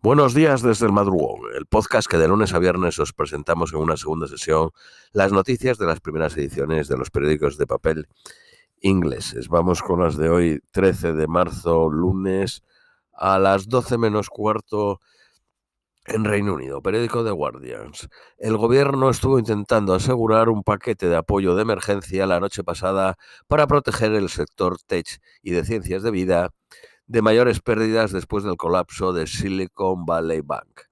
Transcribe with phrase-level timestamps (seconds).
[0.00, 3.80] Buenos días desde el madrugón, el podcast que de lunes a viernes os presentamos en
[3.80, 4.70] una segunda sesión
[5.10, 8.06] las noticias de las primeras ediciones de los periódicos de papel
[8.80, 9.48] ingleses.
[9.48, 12.62] Vamos con las de hoy, 13 de marzo, lunes,
[13.12, 15.00] a las 12 menos cuarto
[16.06, 18.08] en Reino Unido, periódico The Guardians.
[18.38, 23.18] El gobierno estuvo intentando asegurar un paquete de apoyo de emergencia la noche pasada
[23.48, 26.50] para proteger el sector tech y de ciencias de vida
[27.08, 30.82] de mayores pérdidas después del colapso de Silicon Valley Bank,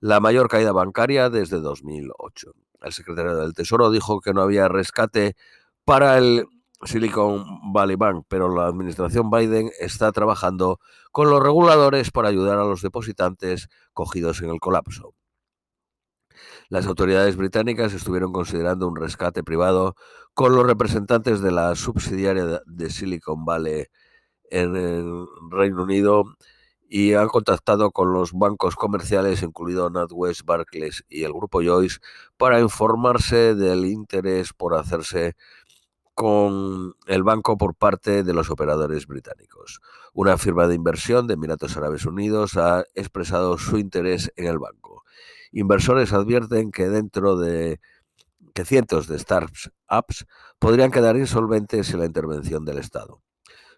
[0.00, 2.52] la mayor caída bancaria desde 2008.
[2.82, 5.36] El secretario del Tesoro dijo que no había rescate
[5.84, 6.46] para el
[6.84, 10.78] Silicon Valley Bank, pero la administración Biden está trabajando
[11.12, 15.14] con los reguladores para ayudar a los depositantes cogidos en el colapso.
[16.68, 19.94] Las autoridades británicas estuvieron considerando un rescate privado
[20.34, 23.86] con los representantes de la subsidiaria de Silicon Valley
[24.50, 26.24] en el Reino Unido
[26.88, 31.98] y ha contactado con los bancos comerciales, incluido NatWest, Barclays y el grupo Joyce,
[32.36, 35.34] para informarse del interés por hacerse
[36.14, 39.80] con el banco por parte de los operadores británicos.
[40.14, 45.04] Una firma de inversión de Emiratos Árabes Unidos ha expresado su interés en el banco.
[45.52, 47.80] Inversores advierten que dentro de
[48.54, 50.26] que cientos de startups
[50.58, 53.20] podrían quedar insolventes sin la intervención del Estado.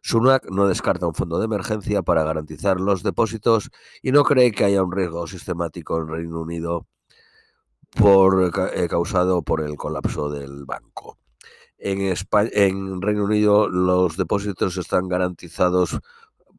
[0.02, 3.70] Sunak no descarta un fondo de emergencia para garantizar los depósitos
[4.02, 6.86] y no cree que haya un riesgo sistemático en Reino Unido
[7.96, 11.18] por, eh, causado por el colapso del banco.
[11.78, 12.00] En,
[12.32, 15.98] en Reino Unido los depósitos están garantizados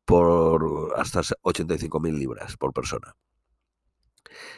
[0.06, 3.16] por hasta 85.000 libras por persona.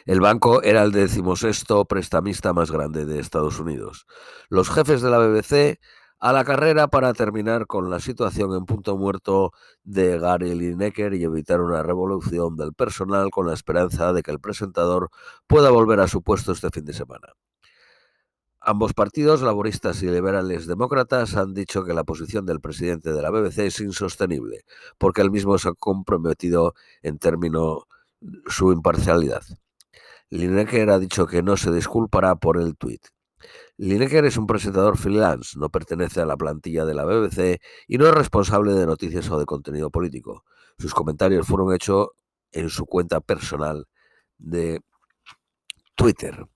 [0.06, 4.06] El banco era el decimosexto prestamista más grande de Estados Unidos.
[4.48, 5.78] Los jefes de la BBC
[6.22, 9.50] a la carrera para terminar con la situación en punto muerto
[9.82, 14.38] de Gary Lineker y evitar una revolución del personal con la esperanza de que el
[14.38, 15.10] presentador
[15.48, 17.34] pueda volver a su puesto este fin de semana.
[18.60, 23.30] Ambos partidos, laboristas y liberales demócratas, han dicho que la posición del presidente de la
[23.30, 24.60] BBC es insostenible,
[24.98, 27.82] porque él mismo se ha comprometido en términos
[28.46, 29.42] su imparcialidad.
[30.30, 33.08] Lineker ha dicho que no se disculpará por el tuit.
[33.76, 38.06] Lineker es un presentador freelance, no pertenece a la plantilla de la BBC y no
[38.06, 40.44] es responsable de noticias o de contenido político.
[40.78, 42.08] Sus comentarios fueron hechos
[42.52, 43.86] en su cuenta personal
[44.38, 44.80] de
[45.94, 46.46] Twitter.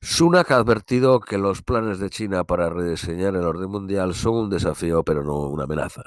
[0.00, 4.50] Sunak ha advertido que los planes de China para rediseñar el orden mundial son un
[4.50, 6.02] desafío, pero no una amenaza.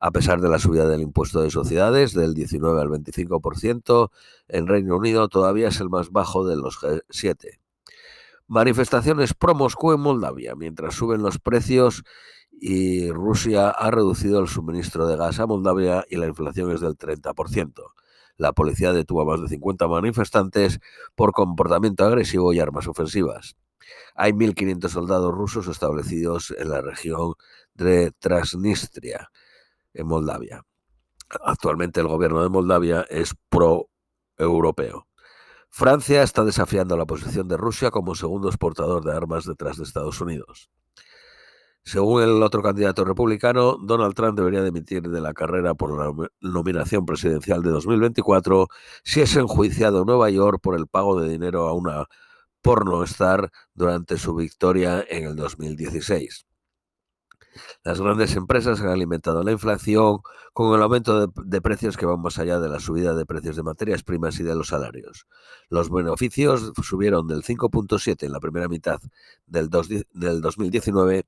[0.00, 4.10] A pesar de la subida del impuesto de sociedades del 19 al 25%,
[4.46, 7.58] el Reino Unido todavía es el más bajo de los G7.
[8.48, 12.02] Manifestaciones pro Moscú en Moldavia, mientras suben los precios
[12.50, 16.96] y Rusia ha reducido el suministro de gas a Moldavia y la inflación es del
[16.96, 17.74] 30%.
[18.38, 20.80] La policía detuvo a más de 50 manifestantes
[21.14, 23.56] por comportamiento agresivo y armas ofensivas.
[24.14, 27.34] Hay 1.500 soldados rusos establecidos en la región
[27.74, 29.30] de Transnistria,
[29.92, 30.64] en Moldavia.
[31.44, 35.07] Actualmente el gobierno de Moldavia es pro-europeo.
[35.70, 40.20] Francia está desafiando la posición de Rusia como segundo exportador de armas detrás de Estados
[40.20, 40.70] Unidos.
[41.84, 47.06] Según el otro candidato republicano, Donald Trump debería dimitir de la carrera por la nominación
[47.06, 48.68] presidencial de 2024
[49.04, 52.06] si es enjuiciado en Nueva York por el pago de dinero a una
[52.60, 56.47] pornostar durante su victoria en el 2016.
[57.84, 60.20] Las grandes empresas han alimentado la inflación
[60.52, 63.62] con el aumento de, precios que van más allá de la subida de precios de
[63.62, 65.26] materias primas y de los salarios.
[65.68, 69.00] Los beneficios subieron del 5.7 en la primera mitad
[69.46, 69.70] del,
[70.12, 71.24] del 2019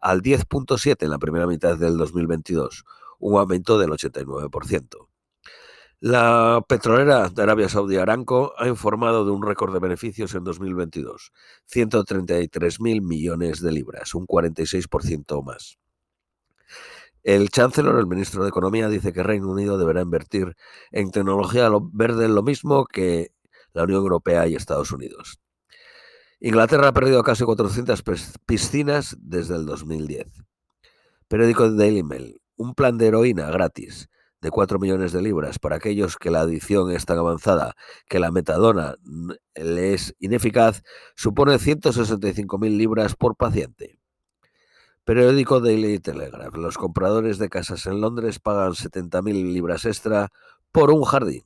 [0.00, 2.84] al 10.7 en la primera mitad del 2022,
[3.18, 5.07] un aumento del 89%.
[6.00, 11.32] La petrolera de Arabia Saudí Aramco ha informado de un récord de beneficios en 2022,
[11.68, 15.80] 133.000 millones de libras, un 46% más.
[17.24, 20.54] El chancellor, el ministro de Economía, dice que Reino Unido deberá invertir
[20.92, 23.32] en tecnología verde lo mismo que
[23.72, 25.40] la Unión Europea y Estados Unidos.
[26.38, 28.04] Inglaterra ha perdido casi 400
[28.46, 30.28] piscinas desde el 2010.
[31.26, 32.40] Periódico Daily Mail.
[32.54, 34.08] Un plan de heroína gratis
[34.40, 37.74] de 4 millones de libras para aquellos que la adicción es tan avanzada
[38.08, 38.96] que la metadona
[39.54, 40.82] le es ineficaz,
[41.16, 43.98] supone 165.000 libras por paciente.
[45.04, 46.54] Periódico Daily Telegraph.
[46.56, 50.28] Los compradores de casas en Londres pagan 70.000 libras extra
[50.70, 51.44] por un jardín.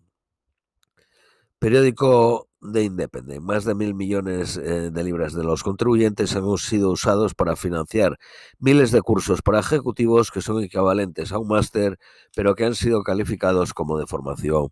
[1.61, 3.43] Periódico de Independent.
[3.43, 8.19] Más de mil millones eh, de libras de los contribuyentes han sido usados para financiar
[8.59, 11.99] miles de cursos para ejecutivos que son equivalentes a un máster,
[12.35, 14.69] pero que han sido calificados como de formación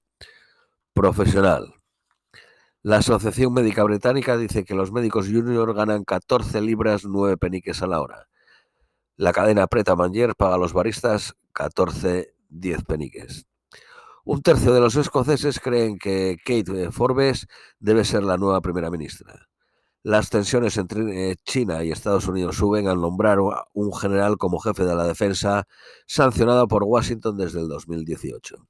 [0.94, 1.74] profesional.
[2.82, 7.86] La Asociación Médica Británica dice que los médicos junior ganan 14 libras 9 peniques a
[7.86, 8.28] la hora.
[9.16, 13.49] La cadena Preta Manger paga a los baristas 14 10 peniques.
[14.32, 17.48] Un tercio de los escoceses creen que Kate Forbes
[17.80, 19.48] debe ser la nueva primera ministra.
[20.04, 24.84] Las tensiones entre eh, China y Estados Unidos suben al nombrar un general como jefe
[24.84, 25.66] de la defensa
[26.06, 28.68] sancionado por Washington desde el 2018.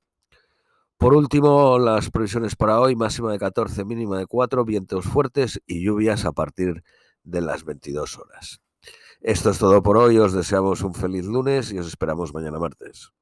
[0.97, 5.85] Por último, las previsiones para hoy, máxima de 14, mínima de 4, vientos fuertes y
[5.85, 6.85] lluvias a partir
[7.23, 8.63] de las 22 horas.
[9.21, 13.13] Esto es todo por hoy, os deseamos un feliz lunes y os esperamos mañana martes.